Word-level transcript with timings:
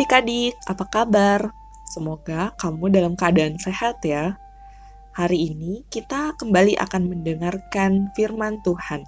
adik-adik, 0.00 0.56
apa 0.64 0.88
kabar? 0.88 1.40
Semoga 1.84 2.56
kamu 2.56 2.88
dalam 2.88 3.12
keadaan 3.20 3.60
sehat 3.60 4.00
ya. 4.00 4.40
Hari 5.12 5.52
ini 5.52 5.84
kita 5.92 6.40
kembali 6.40 6.80
akan 6.80 7.12
mendengarkan 7.12 8.08
firman 8.16 8.64
Tuhan. 8.64 9.04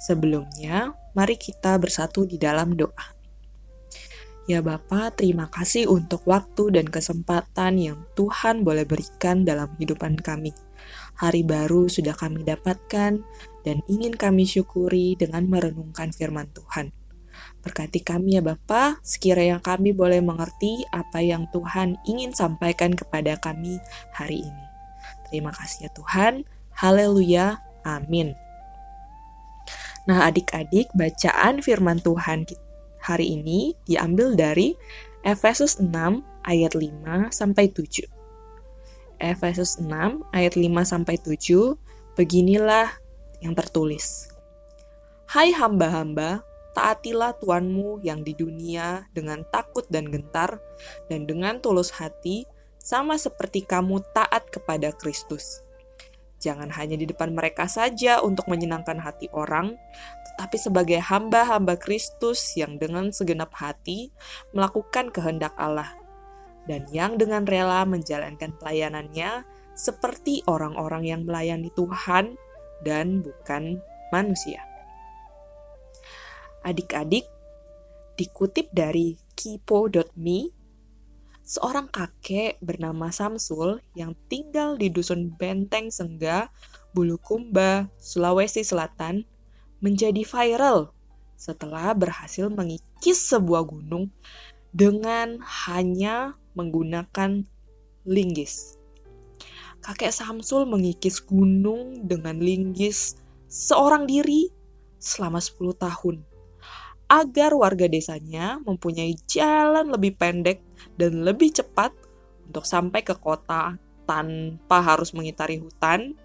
Sebelumnya, 0.00 0.96
mari 1.12 1.36
kita 1.36 1.76
bersatu 1.76 2.24
di 2.24 2.40
dalam 2.40 2.72
doa. 2.72 3.12
Ya 4.48 4.64
Bapak, 4.64 5.20
terima 5.20 5.52
kasih 5.52 5.92
untuk 5.92 6.24
waktu 6.24 6.72
dan 6.72 6.88
kesempatan 6.88 7.76
yang 7.76 8.08
Tuhan 8.16 8.64
boleh 8.64 8.88
berikan 8.88 9.44
dalam 9.44 9.76
kehidupan 9.76 10.24
kami. 10.24 10.56
Hari 11.20 11.44
baru 11.44 11.92
sudah 11.92 12.16
kami 12.16 12.48
dapatkan 12.48 13.20
dan 13.60 13.76
ingin 13.92 14.16
kami 14.16 14.48
syukuri 14.48 15.20
dengan 15.20 15.44
merenungkan 15.44 16.16
firman 16.16 16.48
Tuhan. 16.56 17.03
Berkati 17.64 18.04
kami 18.04 18.36
ya 18.36 18.42
Bapa, 18.44 19.00
sekiranya 19.00 19.58
kami 19.58 19.96
boleh 19.96 20.20
mengerti 20.20 20.84
apa 20.92 21.24
yang 21.24 21.48
Tuhan 21.48 21.96
ingin 22.04 22.36
sampaikan 22.36 22.92
kepada 22.92 23.40
kami 23.40 23.80
hari 24.12 24.44
ini. 24.44 24.64
Terima 25.30 25.50
kasih 25.50 25.88
ya 25.88 25.90
Tuhan. 25.96 26.44
Haleluya. 26.76 27.58
Amin. 27.84 28.36
Nah, 30.04 30.28
adik-adik, 30.28 30.92
bacaan 30.92 31.64
firman 31.64 31.96
Tuhan 32.00 32.44
hari 33.00 33.40
ini 33.40 33.72
diambil 33.88 34.36
dari 34.36 34.76
Efesus 35.24 35.80
6 35.80 35.88
ayat 36.44 36.76
5 36.76 37.32
sampai 37.32 37.72
7. 37.72 38.04
Efesus 39.16 39.80
6 39.80 40.20
ayat 40.36 40.60
5 40.60 40.84
sampai 40.84 41.16
7, 41.16 41.80
beginilah 42.16 42.92
yang 43.40 43.56
tertulis. 43.56 44.28
Hai 45.24 45.56
hamba-hamba, 45.56 46.44
taatilah 46.74 47.38
Tuanmu 47.38 48.02
yang 48.02 48.26
di 48.26 48.34
dunia 48.34 49.06
dengan 49.14 49.46
takut 49.48 49.86
dan 49.88 50.10
gentar, 50.10 50.58
dan 51.08 51.24
dengan 51.24 51.62
tulus 51.62 51.94
hati, 51.94 52.44
sama 52.76 53.16
seperti 53.16 53.64
kamu 53.64 54.04
taat 54.12 54.52
kepada 54.52 54.92
Kristus. 54.92 55.64
Jangan 56.44 56.68
hanya 56.76 57.00
di 57.00 57.08
depan 57.08 57.32
mereka 57.32 57.64
saja 57.64 58.20
untuk 58.20 58.44
menyenangkan 58.52 59.00
hati 59.00 59.32
orang, 59.32 59.80
tetapi 60.28 60.60
sebagai 60.60 61.00
hamba-hamba 61.00 61.80
Kristus 61.80 62.52
yang 62.58 62.76
dengan 62.76 63.08
segenap 63.08 63.54
hati 63.56 64.12
melakukan 64.52 65.08
kehendak 65.08 65.56
Allah, 65.56 65.96
dan 66.68 66.84
yang 66.92 67.16
dengan 67.16 67.48
rela 67.48 67.88
menjalankan 67.88 68.52
pelayanannya 68.60 69.48
seperti 69.72 70.44
orang-orang 70.44 71.08
yang 71.08 71.20
melayani 71.24 71.72
Tuhan 71.72 72.36
dan 72.84 73.24
bukan 73.24 73.80
manusia. 74.12 74.73
Adik-adik, 76.64 77.28
dikutip 78.16 78.72
dari 78.72 79.20
kipo.me, 79.36 80.48
seorang 81.44 81.92
kakek 81.92 82.56
bernama 82.64 83.12
Samsul 83.12 83.84
yang 83.92 84.16
tinggal 84.32 84.80
di 84.80 84.88
dusun 84.88 85.36
Benteng 85.36 85.92
Sengga, 85.92 86.48
Bulukumba, 86.96 87.92
Sulawesi 88.00 88.64
Selatan, 88.64 89.28
menjadi 89.84 90.24
viral 90.24 90.96
setelah 91.36 91.92
berhasil 91.92 92.48
mengikis 92.48 93.28
sebuah 93.28 93.68
gunung 93.68 94.08
dengan 94.72 95.44
hanya 95.68 96.32
menggunakan 96.56 97.44
linggis. 98.08 98.80
Kakek 99.84 100.16
Samsul 100.16 100.64
mengikis 100.64 101.20
gunung 101.20 102.08
dengan 102.08 102.40
linggis 102.40 103.20
seorang 103.52 104.08
diri 104.08 104.48
selama 104.96 105.44
10 105.44 105.76
tahun 105.76 106.24
agar 107.14 107.54
warga 107.54 107.86
desanya 107.86 108.58
mempunyai 108.66 109.14
jalan 109.30 109.86
lebih 109.94 110.18
pendek 110.18 110.58
dan 110.98 111.22
lebih 111.22 111.54
cepat 111.54 111.94
untuk 112.50 112.66
sampai 112.66 113.06
ke 113.06 113.14
kota 113.14 113.78
tanpa 114.04 114.78
harus 114.82 115.14
mengitari 115.14 115.62
hutan, 115.62 116.18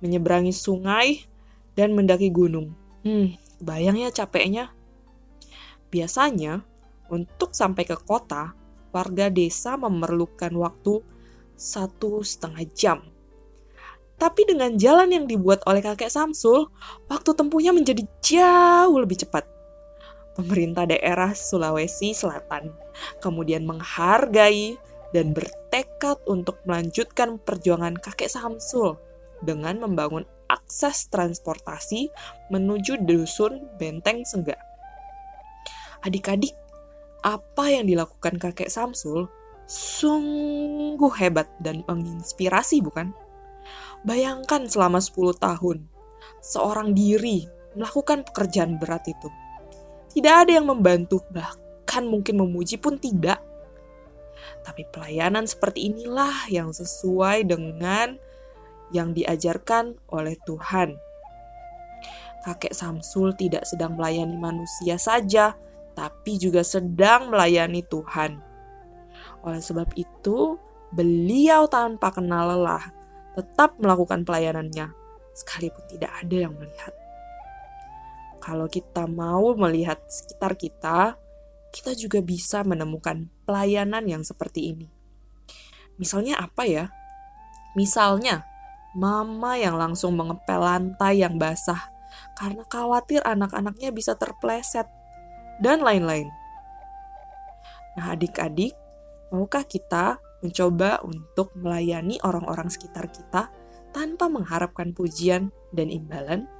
menyeberangi 0.00 0.56
sungai, 0.56 1.28
dan 1.76 1.92
mendaki 1.92 2.32
gunung. 2.32 2.72
Hmm, 3.04 3.36
bayang 3.60 4.00
ya 4.00 4.08
capeknya. 4.08 4.72
Biasanya, 5.92 6.64
untuk 7.12 7.52
sampai 7.52 7.84
ke 7.84 7.94
kota, 8.00 8.56
warga 8.90 9.28
desa 9.28 9.76
memerlukan 9.76 10.50
waktu 10.56 11.04
satu 11.52 12.24
setengah 12.24 12.64
jam. 12.72 12.98
Tapi 14.16 14.48
dengan 14.48 14.72
jalan 14.80 15.12
yang 15.12 15.24
dibuat 15.28 15.60
oleh 15.68 15.84
kakek 15.84 16.08
Samsul, 16.08 16.72
waktu 17.10 17.30
tempuhnya 17.36 17.74
menjadi 17.74 18.06
jauh 18.22 18.96
lebih 18.96 19.20
cepat 19.26 19.51
pemerintah 20.36 20.88
daerah 20.88 21.36
Sulawesi 21.36 22.16
Selatan 22.16 22.72
kemudian 23.20 23.64
menghargai 23.64 24.76
dan 25.12 25.36
bertekad 25.36 26.18
untuk 26.24 26.60
melanjutkan 26.64 27.36
perjuangan 27.36 27.96
kakek 28.00 28.32
Samsul 28.32 28.96
dengan 29.44 29.84
membangun 29.84 30.24
akses 30.48 31.08
transportasi 31.12 32.08
menuju 32.48 33.04
dusun 33.04 33.68
Benteng 33.76 34.24
Sengga. 34.24 34.56
Adik-adik, 36.02 36.56
apa 37.22 37.64
yang 37.70 37.86
dilakukan 37.86 38.40
kakek 38.40 38.72
Samsul 38.72 39.28
sungguh 39.68 41.12
hebat 41.20 41.48
dan 41.60 41.84
menginspirasi 41.86 42.82
bukan? 42.82 43.14
Bayangkan 44.02 44.66
selama 44.66 44.98
10 44.98 45.38
tahun, 45.38 45.86
seorang 46.42 46.96
diri 46.96 47.46
melakukan 47.78 48.26
pekerjaan 48.26 48.76
berat 48.76 49.06
itu 49.06 49.30
tidak 50.12 50.46
ada 50.46 50.60
yang 50.60 50.68
membantu, 50.68 51.24
bahkan 51.32 52.04
mungkin 52.04 52.44
memuji 52.44 52.76
pun 52.76 53.00
tidak. 53.00 53.40
Tapi 54.62 54.84
pelayanan 54.92 55.48
seperti 55.48 55.88
inilah 55.88 56.52
yang 56.52 56.70
sesuai 56.70 57.48
dengan 57.48 58.20
yang 58.92 59.16
diajarkan 59.16 59.96
oleh 60.12 60.36
Tuhan. 60.44 60.94
Kakek 62.44 62.76
Samsul 62.76 63.32
tidak 63.38 63.64
sedang 63.64 63.96
melayani 63.96 64.36
manusia 64.36 65.00
saja, 65.00 65.56
tapi 65.96 66.36
juga 66.36 66.60
sedang 66.60 67.32
melayani 67.32 67.80
Tuhan. 67.86 68.36
Oleh 69.46 69.62
sebab 69.62 69.88
itu, 69.96 70.60
beliau 70.92 71.64
tanpa 71.70 72.12
kenal 72.12 72.52
lelah 72.52 72.84
tetap 73.32 73.80
melakukan 73.80 74.28
pelayanannya, 74.28 74.92
sekalipun 75.32 75.86
tidak 75.88 76.12
ada 76.20 76.36
yang 76.36 76.52
melihat 76.58 76.92
kalau 78.42 78.66
kita 78.66 79.06
mau 79.06 79.54
melihat 79.54 80.02
sekitar 80.10 80.58
kita, 80.58 81.14
kita 81.70 81.94
juga 81.94 82.18
bisa 82.18 82.66
menemukan 82.66 83.30
pelayanan 83.46 84.02
yang 84.10 84.26
seperti 84.26 84.74
ini. 84.74 84.90
Misalnya 85.96 86.42
apa 86.42 86.66
ya? 86.66 86.90
Misalnya, 87.78 88.42
mama 88.98 89.54
yang 89.54 89.78
langsung 89.78 90.18
mengepel 90.18 90.58
lantai 90.58 91.22
yang 91.22 91.38
basah 91.38 91.88
karena 92.36 92.66
khawatir 92.66 93.22
anak-anaknya 93.24 93.94
bisa 93.94 94.18
terpleset, 94.18 94.90
dan 95.62 95.80
lain-lain. 95.84 96.26
Nah, 97.94 98.16
adik-adik, 98.16 98.74
maukah 99.30 99.62
kita 99.62 100.18
mencoba 100.42 100.98
untuk 101.06 101.54
melayani 101.54 102.18
orang-orang 102.26 102.66
sekitar 102.72 103.06
kita 103.12 103.52
tanpa 103.94 104.26
mengharapkan 104.26 104.90
pujian 104.90 105.54
dan 105.70 105.92
imbalan? 105.92 106.50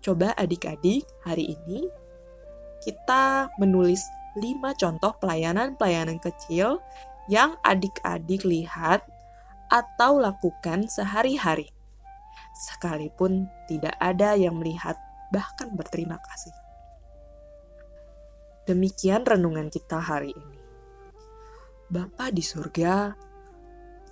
Coba 0.00 0.32
adik-adik 0.32 1.04
hari 1.20 1.52
ini 1.60 1.92
kita 2.80 3.52
menulis 3.60 4.00
5 4.32 4.80
contoh 4.80 5.12
pelayanan-pelayanan 5.20 6.16
kecil 6.16 6.80
yang 7.28 7.60
adik-adik 7.60 8.48
lihat 8.48 9.04
atau 9.68 10.16
lakukan 10.16 10.88
sehari-hari. 10.88 11.68
Sekalipun 12.56 13.52
tidak 13.68 13.92
ada 14.00 14.32
yang 14.40 14.56
melihat 14.56 14.96
bahkan 15.28 15.68
berterima 15.76 16.16
kasih. 16.16 16.56
Demikian 18.64 19.28
renungan 19.28 19.68
kita 19.68 20.00
hari 20.00 20.32
ini. 20.32 20.58
Bapa 21.92 22.32
di 22.32 22.40
surga, 22.40 23.12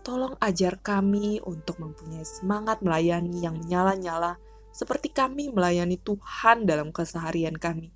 tolong 0.04 0.36
ajar 0.44 0.76
kami 0.84 1.40
untuk 1.40 1.80
mempunyai 1.80 2.28
semangat 2.28 2.84
melayani 2.84 3.40
yang 3.40 3.56
menyala-nyala 3.56 4.36
seperti 4.78 5.10
kami 5.10 5.50
melayani 5.50 5.98
Tuhan 5.98 6.62
dalam 6.62 6.94
keseharian 6.94 7.58
kami. 7.58 7.90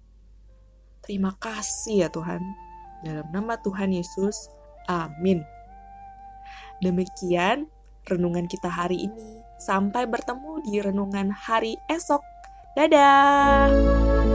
Terima 1.07 1.31
kasih 1.39 2.07
ya 2.07 2.09
Tuhan. 2.11 2.43
Dalam 3.07 3.31
nama 3.31 3.55
Tuhan 3.63 3.95
Yesus, 3.95 4.51
amin. 4.91 5.47
Demikian 6.83 7.71
renungan 8.11 8.51
kita 8.51 8.67
hari 8.67 9.07
ini. 9.07 9.47
Sampai 9.63 10.11
bertemu 10.11 10.59
di 10.67 10.83
renungan 10.83 11.31
hari 11.31 11.79
esok. 11.87 12.23
Dadah! 12.75 14.32